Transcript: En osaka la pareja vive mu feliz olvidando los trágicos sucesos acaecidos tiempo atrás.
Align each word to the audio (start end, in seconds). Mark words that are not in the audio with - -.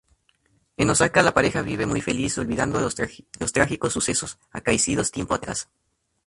En 0.77 0.89
osaka 0.89 1.21
la 1.21 1.31
pareja 1.35 1.61
vive 1.61 1.85
mu 1.85 1.95
feliz 2.01 2.35
olvidando 2.39 2.81
los 2.81 2.95
trágicos 3.53 3.93
sucesos 3.93 4.39
acaecidos 4.51 5.11
tiempo 5.11 5.35
atrás. 5.35 5.69